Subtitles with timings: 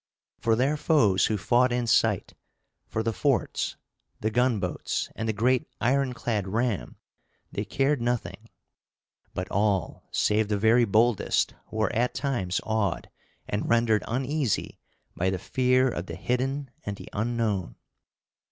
[0.39, 2.33] For their foes who fought in sight,
[2.87, 3.75] for the forts,
[4.19, 6.95] the gunboats, and, the great ironclad ram,
[7.51, 8.49] they cared nothing;
[9.35, 13.11] but all, save the very boldest, were at times awed,
[13.47, 14.79] and rendered uneasy
[15.15, 17.75] by the fear of the hidden and the unknown.